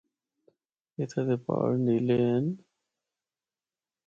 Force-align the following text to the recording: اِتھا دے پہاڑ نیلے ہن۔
اِتھا 0.99 1.21
دے 1.27 1.35
پہاڑ 1.45 1.71
نیلے 1.85 2.17
ہن۔ 2.29 2.45